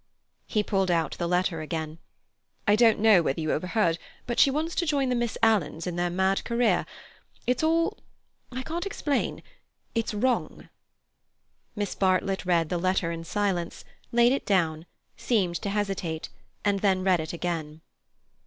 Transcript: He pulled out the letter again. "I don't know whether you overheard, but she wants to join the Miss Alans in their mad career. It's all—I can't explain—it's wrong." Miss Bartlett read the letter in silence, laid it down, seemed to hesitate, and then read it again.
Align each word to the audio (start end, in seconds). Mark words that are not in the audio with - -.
He 0.47 0.63
pulled 0.63 0.89
out 0.89 1.15
the 1.19 1.27
letter 1.27 1.61
again. 1.61 1.99
"I 2.67 2.75
don't 2.75 2.97
know 2.99 3.21
whether 3.21 3.39
you 3.39 3.51
overheard, 3.51 3.99
but 4.25 4.39
she 4.39 4.49
wants 4.49 4.73
to 4.73 4.87
join 4.87 5.09
the 5.09 5.15
Miss 5.15 5.37
Alans 5.43 5.85
in 5.85 5.95
their 5.95 6.09
mad 6.09 6.43
career. 6.43 6.87
It's 7.45 7.61
all—I 7.61 8.63
can't 8.63 8.87
explain—it's 8.87 10.15
wrong." 10.15 10.69
Miss 11.75 11.93
Bartlett 11.93 12.47
read 12.47 12.69
the 12.69 12.79
letter 12.79 13.11
in 13.11 13.23
silence, 13.23 13.85
laid 14.11 14.31
it 14.31 14.47
down, 14.47 14.87
seemed 15.17 15.57
to 15.61 15.69
hesitate, 15.69 16.29
and 16.65 16.79
then 16.79 17.03
read 17.03 17.19
it 17.19 17.31
again. 17.31 17.81